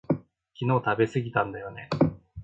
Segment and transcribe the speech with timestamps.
[0.55, 1.87] 昨日食べすぎたんだよね